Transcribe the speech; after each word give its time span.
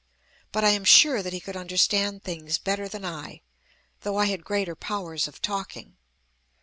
But 0.51 0.63
I 0.65 0.69
am 0.71 0.83
sure 0.83 1.21
that 1.21 1.31
he 1.31 1.39
could 1.39 1.55
understand 1.55 2.23
things 2.23 2.57
better 2.57 2.87
than 2.87 3.05
I, 3.05 3.41
though 4.01 4.17
I 4.17 4.25
had 4.25 4.43
greater 4.43 4.73
powers 4.75 5.27
of 5.27 5.43
talking. 5.43 5.95